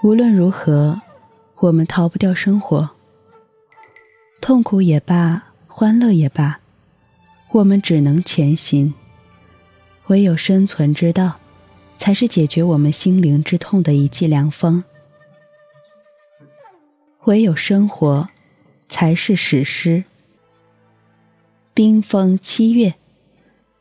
[0.00, 1.02] 无论如何，
[1.56, 2.90] 我们逃不掉生活。
[4.40, 6.60] 痛苦也罢，欢乐也罢，
[7.50, 8.94] 我们只能前行。
[10.06, 11.40] 唯有生存之道，
[11.98, 14.84] 才是解决我们心灵之痛的一剂良方。
[17.24, 18.28] 唯有生活，
[18.88, 20.04] 才是史诗。
[21.74, 22.94] 冰封七月，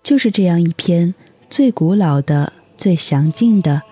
[0.01, 1.13] 就是这样一篇
[1.47, 3.83] 最古老的、最详尽的。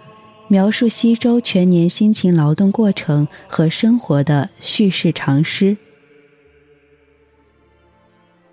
[0.48, 5.76] 描述西周全年辛勤劳动过程和生活的叙事长诗。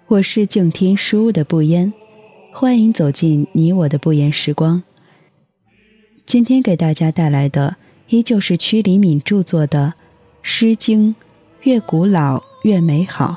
[0.06, 1.92] 我是静听书屋的不言，
[2.50, 4.82] 欢迎走进你我的不言时光。
[6.24, 7.76] 今天给大家带来的
[8.08, 9.94] 依旧是屈黎敏著作的
[10.40, 11.14] 《诗经》，
[11.62, 13.36] 越古老越美好。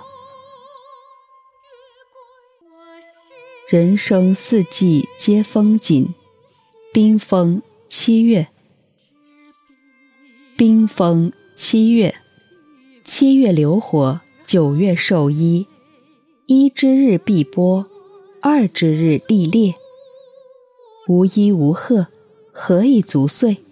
[3.69, 6.13] 人生四季皆风景，
[6.93, 7.61] 冰封。
[7.97, 8.49] 七月，
[10.57, 12.13] 冰封七月，
[13.05, 15.65] 七月流火，九月受衣。
[16.45, 17.85] 一之日必剥，
[18.41, 19.75] 二之日必裂。
[21.07, 22.07] 无衣无褐，
[22.51, 23.63] 何以足岁？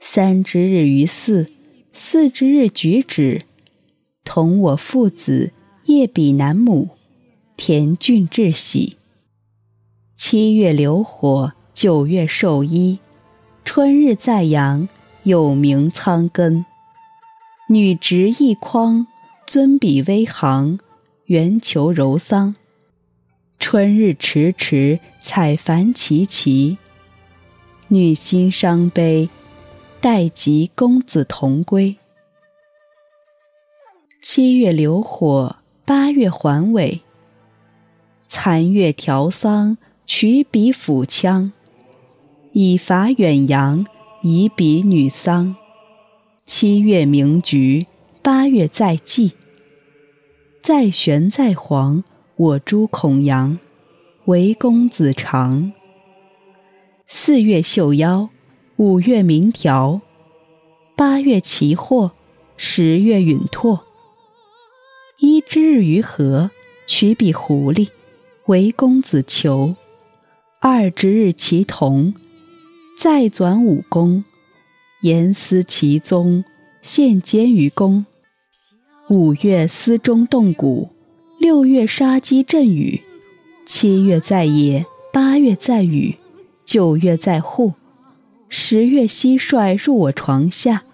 [0.00, 1.50] 三之日于四，
[1.94, 3.46] 四之日举止。
[4.22, 5.54] 同我父子，
[5.86, 6.90] 夜比南亩，
[7.56, 8.98] 田俊至喜。
[10.14, 12.98] 七月流火，九月受衣。
[13.64, 14.88] 春日在阳，
[15.22, 16.64] 有名苍根。
[17.68, 19.06] 女执一筐，
[19.46, 20.78] 尊比微行，
[21.26, 22.54] 圆球柔桑。
[23.58, 26.76] 春日迟迟，采繁齐齐。
[27.88, 29.30] 女心伤悲，
[30.00, 31.96] 待及公子同归。
[34.22, 35.56] 七月流火，
[35.86, 37.00] 八月还尾。
[38.28, 41.50] 残月调桑，取笔抚羌。
[42.56, 43.84] 以伐远扬，
[44.22, 45.56] 以比女桑。
[46.46, 47.88] 七月鸣菊，
[48.22, 49.32] 八月在季。
[50.62, 52.04] 在玄在黄，
[52.36, 53.58] 我诸孔阳，
[54.26, 55.72] 为公子长。
[57.08, 58.30] 四月绣腰，
[58.76, 60.00] 五月鸣条，
[60.94, 62.12] 八月其货，
[62.56, 63.82] 十月允拓。
[65.18, 66.52] 一之日于河，
[66.86, 67.88] 取彼狐狸，
[68.46, 69.74] 为公子求。
[70.60, 72.14] 二之日其同。
[72.96, 74.24] 再转五公，
[75.02, 76.44] 严思其宗，
[76.80, 78.06] 献监于公。
[79.10, 80.88] 五月司中动谷，
[81.38, 83.02] 六月杀鸡震羽，
[83.66, 86.16] 七月在野，八月在雨，
[86.64, 87.74] 九月在户，
[88.48, 90.84] 十月蟋蟀入我床下。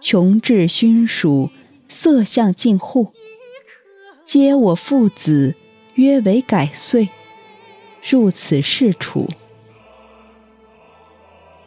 [0.00, 1.50] 穷至熏暑，
[1.88, 3.12] 色相近户。
[4.24, 5.54] 皆我父子，
[5.94, 7.08] 约为改岁，
[8.08, 9.28] 入此事处。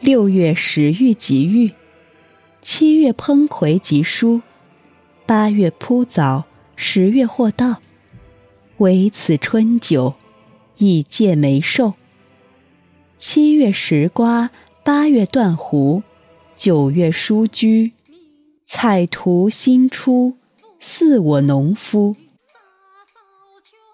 [0.02, 1.70] 六月始玉即玉，
[2.60, 4.42] 七月烹葵即蔬，
[5.26, 6.42] 八月铺枣，
[6.74, 7.76] 十月获稻。
[8.78, 10.16] 唯此春酒，
[10.78, 11.94] 以戒梅寿。
[13.16, 14.50] 七月食瓜，
[14.82, 16.02] 八月断胡，
[16.56, 17.92] 九月疏居，
[18.66, 20.36] 采图新出，
[20.80, 22.16] 似我农夫。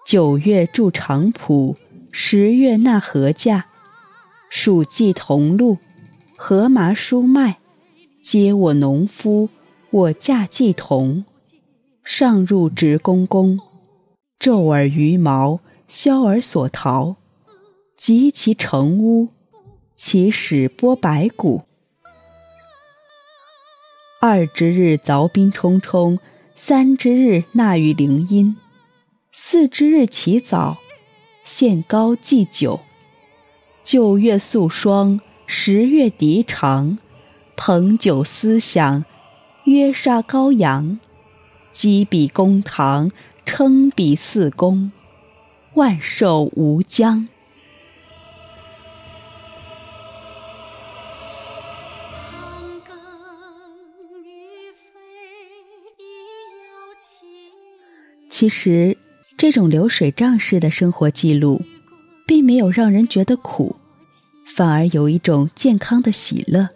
[0.03, 1.75] 九月筑长圃，
[2.11, 3.61] 十月纳禾稼，
[4.51, 5.77] 黍稷同露。
[6.41, 7.57] 禾麻菽麦，
[8.23, 9.49] 皆我农夫，
[9.91, 11.25] 我嫁祭童。
[12.05, 13.59] 上入直公公，
[14.39, 17.17] 昼而鱼毛，宵而所逃。
[17.97, 19.27] 及其成屋，
[19.97, 21.63] 其始剥白骨。
[24.21, 26.19] 二之日凿冰冲冲，
[26.55, 28.55] 三之日纳于陵阴，
[29.33, 30.77] 四之日起早，
[31.43, 32.79] 献膏祭酒。
[33.83, 35.19] 九月宿霜。
[35.51, 36.99] 十月笛长，
[37.55, 39.03] 彭酒思想，
[39.63, 40.99] 约杀羔羊，
[41.71, 43.09] 积比公堂，
[43.47, 44.91] 称比四公，
[45.73, 47.27] 万寿无疆。
[58.29, 58.95] 其实，
[59.35, 61.63] 这种流水账式的生活记录，
[62.27, 63.78] 并没有让人觉得苦。
[64.55, 66.69] 反而有一种健康的喜乐。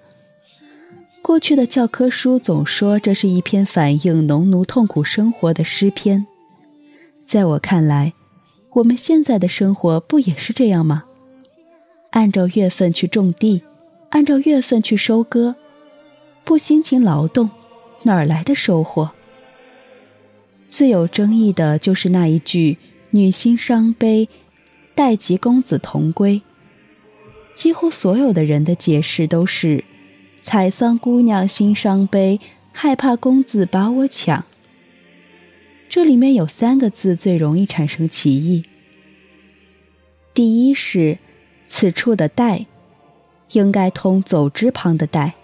[1.21, 6.25] 过去的教科书总说这是一篇反映农奴痛苦生活的诗篇，
[7.25, 8.13] 在我看来，
[8.73, 11.03] 我们现在的生活不也是这样吗？
[12.11, 13.63] 按照月份去种地，
[14.09, 15.55] 按照月份去收割，
[16.43, 17.49] 不辛勤劳动，
[18.03, 19.11] 哪来的收获？
[20.69, 22.77] 最有争议的就是那一句
[23.11, 24.27] “女心伤悲，
[24.93, 26.41] 待及公子同归”。
[27.53, 29.83] 几乎所有的人的解释都是：
[30.41, 32.39] 采桑姑娘心伤悲，
[32.71, 34.45] 害怕公子把我抢。
[35.87, 38.63] 这里面有三个字最容易产生歧义。
[40.33, 41.19] 第一是
[41.67, 42.65] 此处的“带”，
[43.53, 45.35] 应该通走之旁的“带”，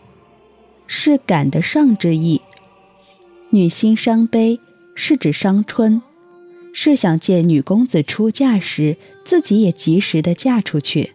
[0.87, 2.41] 是赶得上之意。
[3.51, 4.59] 女心伤悲
[4.95, 6.01] 是指伤春，
[6.73, 11.11] 是想借女公子出嫁时，自己也及时的嫁出去。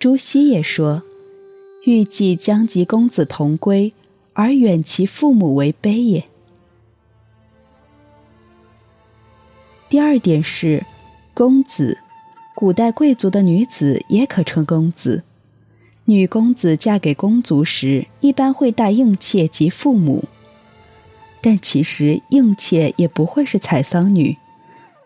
[0.00, 1.02] 朱熹也说
[1.84, 3.92] ：“欲寄将及公子同归，
[4.32, 6.24] 而远其父母为悲也。”
[9.90, 10.86] 第二点是，
[11.34, 11.98] 公子，
[12.54, 15.22] 古代贵族的女子也可称公子。
[16.06, 20.24] 女公子嫁给公族时，一般会带应妾及父母。
[21.42, 24.38] 但其实应妾也不会是采桑女，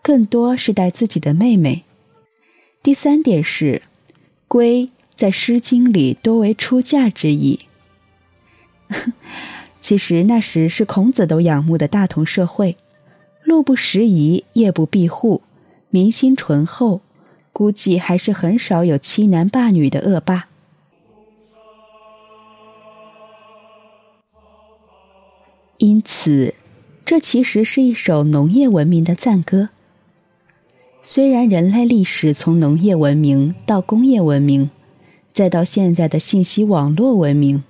[0.01, 1.83] 更多是带自己的妹妹。
[2.81, 3.81] 第三点是，
[4.47, 7.61] 归在《诗经》里多为出嫁之意。
[9.81, 12.75] 其实那时是孔子都仰慕的大同社会，
[13.43, 15.41] 路不拾遗，夜不闭户，
[15.89, 17.01] 民心淳厚，
[17.53, 20.47] 估计还是很少有欺男霸女的恶霸。
[25.77, 26.55] 因此，
[27.05, 29.69] 这其实是一首农业文明的赞歌。
[31.07, 34.71] 虽然人类历史从农业文明到工业文明，
[35.31, 37.63] 再到现在的信息网络文明，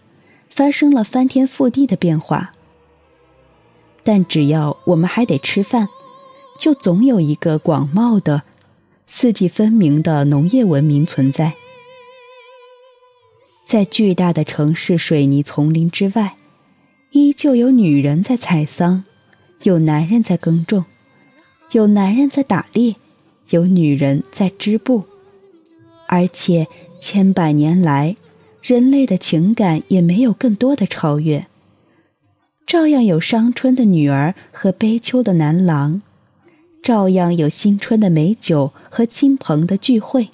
[0.49, 2.53] 发生了翻天覆地的变化，
[4.03, 5.89] 但只要我们还得吃饭，
[6.57, 8.43] 就总有一个广袤的、
[9.05, 11.55] 四季分明的农业文明存在。
[13.67, 16.37] 在巨大的城市水泥丛林之外。
[17.11, 19.05] 依旧有女人在采桑，
[19.63, 20.83] 有男人在耕种，
[21.71, 22.95] 有男人在打猎，
[23.49, 25.03] 有女人在织布，
[26.07, 26.67] 而且
[26.99, 28.15] 千百年来，
[28.61, 31.45] 人类的情感也没有更多的超越。
[32.65, 36.01] 照样有伤春的女儿和悲秋的男郎，
[36.81, 40.29] 照样有新春的美酒和亲朋的聚会，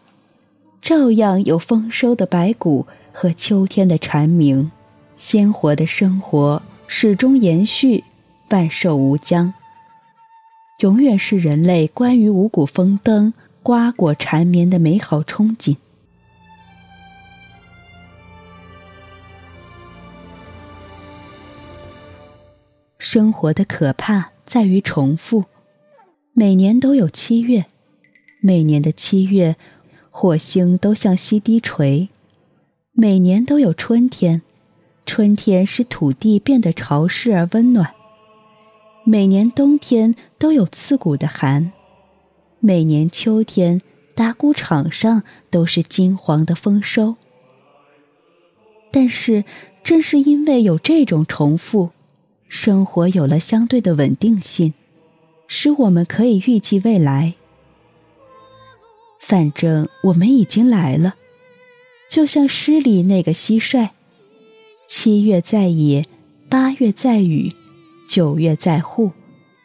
[0.81, 4.71] 照样有丰收的白骨和秋天的蝉鸣，
[5.17, 6.61] 鲜活的生活。
[6.93, 8.03] 始终延续，
[8.49, 9.53] 万寿无疆。
[10.81, 13.31] 永远是人类关于五谷丰登、
[13.61, 15.75] 瓜果缠绵的美好憧憬。
[22.97, 25.45] 生活的可怕在于重复，
[26.33, 27.67] 每年都有七月，
[28.39, 29.57] 每年的七月，
[30.09, 32.09] 火星都向西低垂，
[32.93, 34.41] 每年都有春天。
[35.05, 37.93] 春天使土地变得潮湿而温暖，
[39.03, 41.71] 每年冬天都有刺骨的寒，
[42.59, 43.81] 每年秋天
[44.13, 47.15] 打谷场上都是金黄的丰收。
[48.91, 49.43] 但是，
[49.83, 51.89] 正是因为有这种重复，
[52.47, 54.73] 生活有了相对的稳定性，
[55.47, 57.33] 使我们可以预计未来。
[59.19, 61.15] 反正我们已经来了，
[62.09, 63.89] 就像诗里那个蟋蟀。
[64.85, 66.05] 七月在野，
[66.49, 67.53] 八月在雨，
[68.11, 69.13] 九月在户，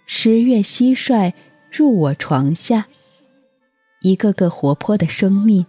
[0.06, 1.32] 十月蟋蟀
[1.68, 2.86] 入我床下。
[4.02, 5.66] 一个个活泼的生命，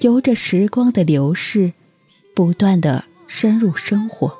[0.00, 1.72] 由着时光的流逝，
[2.34, 4.36] 不断的深入生活。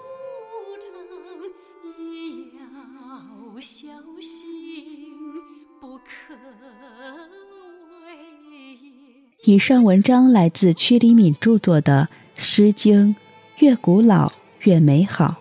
[9.44, 12.08] 以上文章来自屈黎敏著作的
[12.42, 13.14] 《诗经》，
[13.60, 14.32] 越古老。
[14.62, 15.39] 越美好。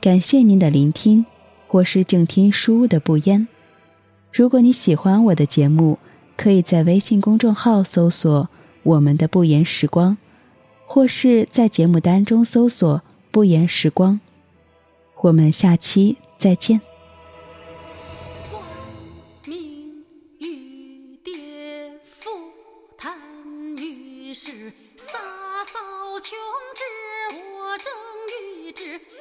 [0.00, 1.26] 感谢您的聆听，
[1.66, 3.48] 我是静听书屋的不言。
[4.32, 5.98] 如果你喜欢我的节目，
[6.36, 8.48] 可以在微信公众号搜索
[8.84, 10.16] “我们的不言时光”，
[10.86, 13.02] 或是在节目单中搜索
[13.32, 14.20] “不言时光”。
[15.22, 16.80] 我们下期再见。
[27.60, 27.92] 我正
[28.66, 28.98] 欲知